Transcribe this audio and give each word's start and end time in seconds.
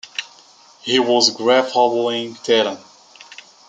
He 0.81 0.97
was 0.97 1.29
a 1.29 1.31
great 1.37 1.65
footballing 1.65 2.41
talent. 2.41 2.79